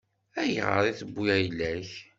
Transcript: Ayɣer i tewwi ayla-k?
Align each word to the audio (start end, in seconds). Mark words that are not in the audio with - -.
Ayɣer 0.41 0.83
i 0.91 0.93
tewwi 0.99 1.25
ayla-k? 1.37 1.89